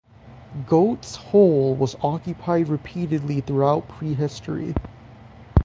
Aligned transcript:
Goat's 0.65 1.15
Hole 1.15 1.75
was 1.75 1.95
occupied 2.01 2.69
repeatedly 2.69 3.41
throughout 3.41 3.87
prehistory. 3.87 4.73